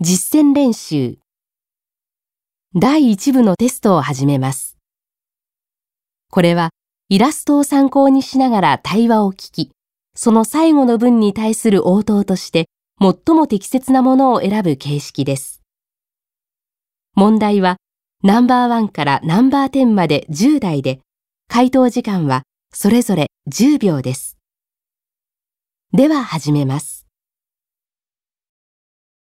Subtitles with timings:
[0.00, 1.18] 実践練習
[2.72, 4.78] 第1部のテストを始めます。
[6.30, 6.70] これは
[7.08, 9.72] イラストを参考にしながら対話を聞き、
[10.14, 12.66] その最後の文に対する応答として
[13.00, 15.62] 最も適切なものを選ぶ形式です。
[17.16, 17.78] 問題は
[18.22, 21.00] ナンバーワンからナンバー10まで10題で、
[21.48, 24.38] 回答時間はそれぞれ10秒です。
[25.92, 26.97] では始めます。